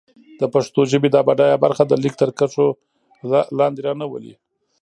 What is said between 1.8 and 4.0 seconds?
د ليک تر کرښو لاندې را